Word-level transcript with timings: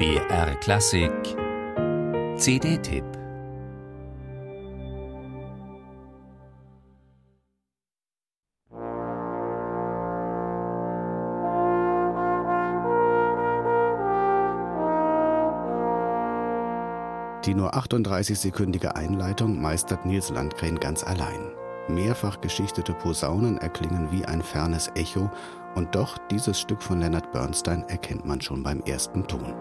BR 0.00 0.54
Klassik 0.60 1.12
CD-Tipp 2.38 3.04
Die 17.44 17.52
nur 17.52 17.74
38-sekündige 17.74 18.96
Einleitung 18.96 19.60
meistert 19.60 20.06
Nils 20.06 20.30
Landgren 20.30 20.80
ganz 20.80 21.04
allein. 21.04 21.52
Mehrfach 21.88 22.40
geschichtete 22.40 22.94
Posaunen 22.94 23.58
erklingen 23.58 24.10
wie 24.10 24.24
ein 24.24 24.40
fernes 24.40 24.90
Echo, 24.94 25.30
und 25.74 25.94
doch 25.94 26.16
dieses 26.30 26.58
Stück 26.58 26.82
von 26.82 27.00
Leonard 27.00 27.30
Bernstein 27.32 27.84
erkennt 27.88 28.24
man 28.24 28.40
schon 28.40 28.62
beim 28.62 28.80
ersten 28.80 29.26
Ton. 29.26 29.52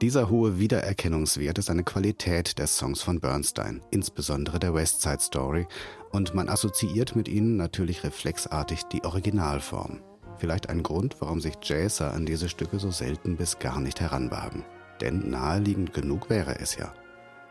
Dieser 0.00 0.30
hohe 0.30 0.60
Wiedererkennungswert 0.60 1.58
ist 1.58 1.70
eine 1.70 1.82
Qualität 1.82 2.58
der 2.58 2.68
Songs 2.68 3.02
von 3.02 3.18
Bernstein, 3.18 3.82
insbesondere 3.90 4.60
der 4.60 4.72
West 4.72 5.02
Side 5.02 5.18
Story, 5.18 5.66
und 6.12 6.34
man 6.34 6.48
assoziiert 6.48 7.16
mit 7.16 7.26
ihnen 7.26 7.56
natürlich 7.56 8.04
reflexartig 8.04 8.84
die 8.84 9.02
Originalform. 9.02 9.98
Vielleicht 10.36 10.68
ein 10.68 10.84
Grund, 10.84 11.16
warum 11.18 11.40
sich 11.40 11.54
Jazzer 11.64 12.14
an 12.14 12.26
diese 12.26 12.48
Stücke 12.48 12.78
so 12.78 12.92
selten 12.92 13.36
bis 13.36 13.58
gar 13.58 13.80
nicht 13.80 14.00
heranwagen. 14.00 14.64
Denn 15.00 15.30
naheliegend 15.30 15.92
genug 15.92 16.30
wäre 16.30 16.60
es 16.60 16.76
ja. 16.76 16.94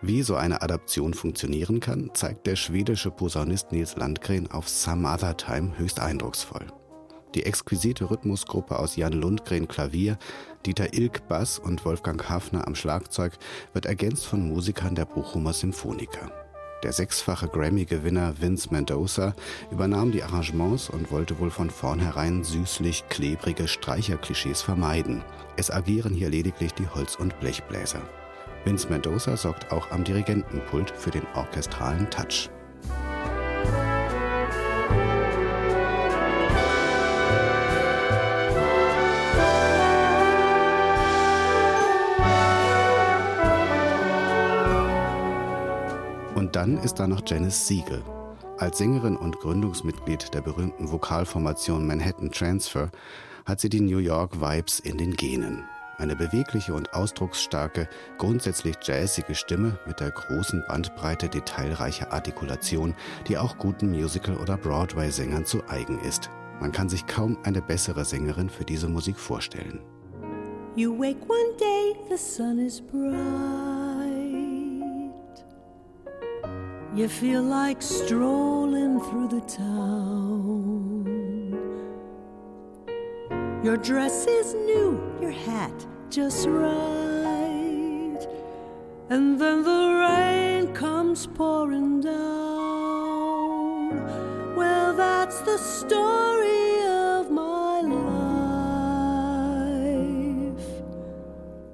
Wie 0.02 0.22
so 0.22 0.36
eine 0.36 0.62
Adaption 0.62 1.14
funktionieren 1.14 1.82
kann, 1.82 2.12
zeigt 2.14 2.48
der 2.48 2.56
schwedische 2.56 3.12
Posaunist 3.12 3.74
Nils 3.74 3.98
Landgren 3.98 4.50
auf 4.50 4.70
Some 4.70 5.06
Other 5.06 5.36
Time 5.36 5.78
höchst 5.78 6.00
eindrucksvoll. 6.00 6.68
Die 7.38 7.46
exquisite 7.46 8.10
Rhythmusgruppe 8.10 8.80
aus 8.80 8.96
Jan 8.96 9.14
Lundgren 9.14 9.68
Klavier, 9.68 10.18
Dieter 10.66 10.96
Ilk 10.96 11.28
Bass 11.28 11.60
und 11.60 11.86
Wolfgang 11.86 12.28
Hafner 12.28 12.66
am 12.66 12.74
Schlagzeug 12.74 13.34
wird 13.74 13.86
ergänzt 13.86 14.26
von 14.26 14.48
Musikern 14.48 14.96
der 14.96 15.06
Bochumer 15.06 15.54
Symphoniker. 15.54 16.32
Der 16.82 16.94
sechsfache 16.94 17.48
Grammy-Gewinner 17.48 18.42
Vince 18.42 18.70
Mendoza 18.72 19.36
übernahm 19.70 20.12
die 20.12 20.24
Arrangements 20.24 20.90
und 20.90 21.12
wollte 21.12 21.38
wohl 21.38 21.52
von 21.52 21.70
vornherein 21.70 22.44
süßlich 22.44 23.08
klebrige 23.08 23.68
Streicherklischees 23.68 24.64
vermeiden. 24.64 25.24
Es 25.58 25.70
agieren 25.70 26.16
hier 26.16 26.30
lediglich 26.30 26.74
die 26.74 26.88
Holz- 26.88 27.18
und 27.18 27.40
Blechbläser. 27.40 28.02
Vince 28.66 28.90
Mendoza 28.90 29.38
sorgt 29.38 29.72
auch 29.72 29.92
am 29.92 30.04
Dirigentenpult 30.04 30.90
für 30.90 31.12
den 31.12 31.28
orchestralen 31.36 32.10
Touch. 32.10 32.50
Und 46.38 46.56
dann 46.56 46.78
ist 46.78 47.00
da 47.00 47.08
noch 47.08 47.24
Janice 47.26 47.66
Siegel. 47.66 48.04
Als 48.60 48.78
Sängerin 48.78 49.18
und 49.18 49.40
Gründungsmitglied 49.40 50.36
der 50.36 50.42
berühmten 50.42 50.92
Vokalformation 50.92 51.88
Manhattan 51.88 52.32
Transfer 52.32 52.92
hat 53.48 53.60
sie 53.60 53.70
die 53.70 53.82
New 53.82 53.98
York 53.98 54.40
Vibes 54.40 54.80
in 54.80 55.00
den 55.00 55.16
Genen. 55.16 55.64
Eine 55.98 56.16
bewegliche 56.16 56.76
und 56.76 56.94
ausdrucksstarke, 56.94 57.90
grundsätzlich 58.20 58.76
jazzige 58.84 59.34
Stimme 59.34 59.80
mit 59.88 60.00
der 60.00 60.12
großen 60.12 60.64
Bandbreite 60.68 61.28
detailreicher 61.28 62.14
Artikulation, 62.14 62.94
die 63.28 63.40
auch 63.40 63.58
guten 63.58 63.90
Musical- 63.90 64.38
oder 64.38 64.58
Broadway-Sängern 64.58 65.46
zu 65.46 65.68
eigen 65.68 66.00
ist. 66.02 66.30
Man 66.62 66.72
kann 66.72 66.88
sich 66.88 67.08
kaum 67.08 67.40
eine 67.46 67.64
bessere 67.64 68.06
Sängerin 68.06 68.52
für 68.52 68.64
diese 68.64 68.90
Musik 68.90 69.18
vorstellen. 69.18 69.80
You 70.76 70.96
wake 71.00 71.28
one 71.28 71.58
day, 71.58 71.96
the 72.12 72.16
sun 72.16 72.60
is 72.60 72.80
bright. 72.80 73.57
You 76.98 77.08
feel 77.08 77.44
like 77.44 77.80
strolling 77.84 79.00
through 79.00 79.28
the 79.28 79.42
town. 79.42 81.06
Your 83.64 83.78
dress 83.78 84.26
is 84.26 84.56
new, 84.56 85.00
your 85.22 85.30
hat 85.30 85.86
just 86.10 86.48
right. 86.48 88.18
And 89.12 89.40
then 89.40 89.62
the 89.64 90.08
rain 90.10 90.74
comes 90.74 91.28
pouring 91.28 92.02
down. 92.02 92.18
Well, 94.56 94.96
that's 94.96 95.40
the 95.42 95.60
story 95.60 96.82
of 96.88 97.30
my 97.30 97.82
life. 97.82 98.02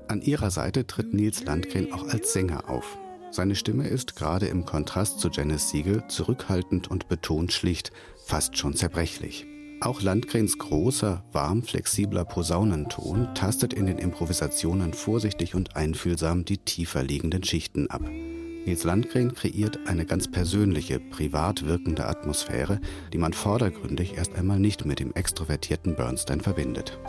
An 0.09 0.21
ihrer 0.21 0.51
Seite 0.51 0.85
tritt 0.85 1.13
Nils 1.13 1.45
Landgren 1.45 1.93
auch 1.93 2.09
als 2.09 2.33
Sänger 2.33 2.69
auf. 2.69 2.97
Seine 3.33 3.55
Stimme 3.55 3.87
ist 3.87 4.15
gerade 4.15 4.45
im 4.45 4.63
Kontrast 4.63 5.19
zu 5.19 5.27
Janice 5.27 5.71
Siegel 5.71 6.03
zurückhaltend 6.07 6.91
und 6.91 7.09
betont 7.09 7.51
schlicht, 7.51 7.91
fast 8.23 8.59
schon 8.59 8.75
zerbrechlich. 8.75 9.47
Auch 9.81 10.03
Landgrens 10.03 10.59
großer, 10.59 11.23
warm 11.31 11.63
flexibler 11.63 12.25
Posaunenton 12.25 13.33
tastet 13.33 13.73
in 13.73 13.87
den 13.87 13.97
Improvisationen 13.97 14.93
vorsichtig 14.93 15.55
und 15.55 15.75
einfühlsam 15.75 16.45
die 16.45 16.59
tiefer 16.59 17.01
liegenden 17.01 17.43
Schichten 17.43 17.89
ab. 17.89 18.03
Nils 18.03 18.83
Landgren 18.83 19.33
kreiert 19.33 19.79
eine 19.87 20.05
ganz 20.05 20.29
persönliche, 20.29 20.99
privat 20.99 21.65
wirkende 21.65 22.05
Atmosphäre, 22.05 22.79
die 23.13 23.17
man 23.17 23.33
vordergründig 23.33 24.15
erst 24.15 24.35
einmal 24.35 24.59
nicht 24.59 24.85
mit 24.85 24.99
dem 24.99 25.11
extrovertierten 25.11 25.95
Bernstein 25.95 26.39
verbindet. 26.39 26.99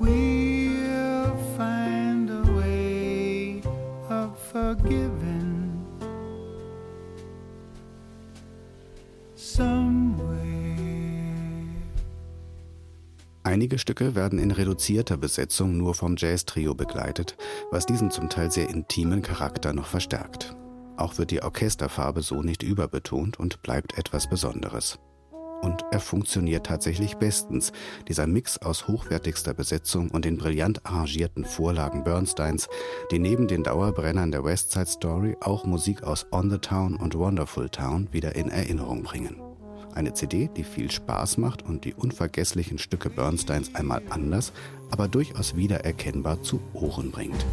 We'll 0.00 0.61
Einige 13.44 13.78
Stücke 13.78 14.14
werden 14.14 14.38
in 14.38 14.50
reduzierter 14.50 15.16
Besetzung 15.16 15.76
nur 15.76 15.94
vom 15.94 16.14
Jazz-Trio 16.16 16.74
begleitet, 16.74 17.36
was 17.70 17.86
diesen 17.86 18.10
zum 18.10 18.28
Teil 18.28 18.50
sehr 18.50 18.70
intimen 18.70 19.20
Charakter 19.20 19.72
noch 19.72 19.86
verstärkt. 19.86 20.56
Auch 20.96 21.18
wird 21.18 21.30
die 21.32 21.42
Orchesterfarbe 21.42 22.22
so 22.22 22.42
nicht 22.42 22.62
überbetont 22.62 23.38
und 23.38 23.62
bleibt 23.62 23.98
etwas 23.98 24.28
Besonderes. 24.28 24.98
Und 25.62 25.84
er 25.92 26.00
funktioniert 26.00 26.66
tatsächlich 26.66 27.16
bestens, 27.16 27.72
dieser 28.08 28.26
Mix 28.26 28.58
aus 28.58 28.88
hochwertigster 28.88 29.54
Besetzung 29.54 30.10
und 30.10 30.24
den 30.24 30.36
brillant 30.36 30.84
arrangierten 30.84 31.44
Vorlagen 31.44 32.02
Bernsteins, 32.02 32.68
die 33.12 33.20
neben 33.20 33.46
den 33.46 33.62
Dauerbrennern 33.62 34.32
der 34.32 34.44
West 34.44 34.72
Side 34.72 34.86
Story 34.86 35.36
auch 35.40 35.64
Musik 35.64 36.02
aus 36.02 36.26
On 36.32 36.50
the 36.50 36.58
Town 36.58 36.96
und 36.96 37.16
Wonderful 37.16 37.70
Town 37.70 38.08
wieder 38.10 38.34
in 38.34 38.50
Erinnerung 38.50 39.04
bringen. 39.04 39.40
Eine 39.94 40.14
CD, 40.14 40.50
die 40.56 40.64
viel 40.64 40.90
Spaß 40.90 41.38
macht 41.38 41.62
und 41.62 41.84
die 41.84 41.94
unvergesslichen 41.94 42.78
Stücke 42.78 43.08
Bernsteins 43.08 43.74
einmal 43.74 44.02
anders, 44.10 44.52
aber 44.90 45.06
durchaus 45.06 45.54
wiedererkennbar 45.54 46.42
zu 46.42 46.60
Ohren 46.72 47.12
bringt. 47.12 47.46